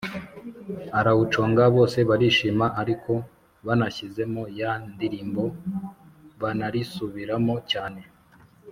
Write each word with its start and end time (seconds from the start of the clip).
arawuconga 0.99 1.63
bose 1.75 1.97
barishima 2.09 2.65
ariko 2.81 3.11
banashyizemo 3.65 4.41
ya 4.59 4.71
ndilimbo 4.93 5.43
banarisubiramo 6.41 7.55
cyane. 7.71 8.01